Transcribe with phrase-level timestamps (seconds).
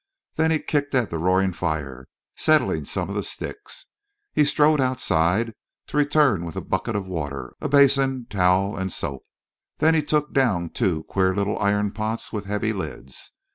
[0.33, 3.85] Then he kicked at the roaring fire, settling some of the sticks.
[4.33, 5.53] He strode outside
[5.85, 9.23] to return with a bucket of water, a basin, towel, and soap.
[9.77, 13.33] Then he took down two queer little iron pots with heavy lids.